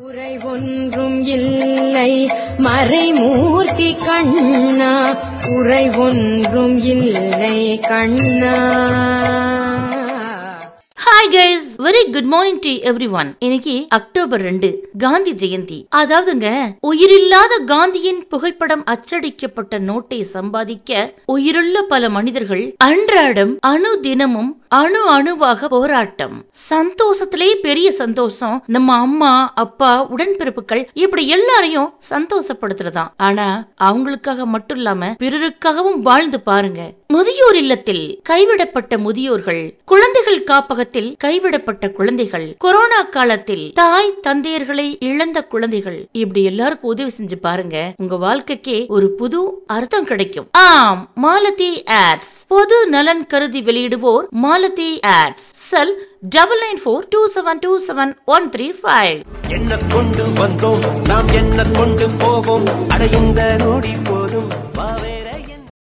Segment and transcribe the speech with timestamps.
[0.00, 2.12] குறை ஒன்றும் இல்லை.
[2.58, 4.92] மறைமூர்த்தி கண்ணா
[5.46, 8.54] குறை ஒன்றும் இல்லை கண்ணா.
[10.98, 11.51] Hi guys
[11.92, 12.70] very good morning to
[13.10, 15.84] everyone இன்னைக்கு அக்டோபர் ரெண்டு காந்தி ஜெயந்தி.
[15.96, 16.48] அதாவதுங்க
[16.80, 26.44] உயிரில்லாத காந்தியின் புகைப்படம் அச்சடிக்கப்பட்ட நோட்டை சம்பாதிக்க உயிருள்ள பல மனிதர்கள் அன்றாடம் அணு தினமும் அணு அணுவாக போராட்டம்.
[26.70, 28.62] சந்தோஷத்திலே பெரிய சந்தோஷம்.
[28.66, 33.06] நம்ம அம்மா அப்பா உடன்பிறப்புகள் இப்படி எல்லாரையும் சந்தோஷப்படுத்துறதா.
[33.16, 36.92] ஆனா அவங்களுக்காக மட்டும் இல்லாம பிறருக்காகவும் வாழ்ந்து பாருங்க.
[37.12, 45.98] முதியோர் இல்லத்தில் கைவிடப்பட்ட முதியோர்கள் குழந்தைகள் காப்பகத்தில் கைவிடப்பட்ட குழந்தைகள் கொரோனா காலத்தில் தாய் தந்தையர்களை இழந்த குழந்தைகள்.
[46.12, 50.48] இப்படி எல்லாருக்கும் உதவி செஞ்சு பாருங்க உங்க வாழ்க்கைக்கே ஒரு புது அர்த்தம் கிடைக்கும்.
[50.52, 51.72] ஆம் மாலதி
[52.04, 52.34] ஆட்ஸ்.
[52.48, 55.48] பொது நலன் கருதி வெளியிடுவோர் Malathi ads.
[55.68, 55.94] Cell
[56.36, 59.16] double nine four two seven two seven one three five
[59.56, 60.82] என்ன கொண்டு வந்தோம்?
[61.08, 62.66] நாம் என்ன கொண்டு போவோம்?
[62.88, 63.94] அடைந்த நொடி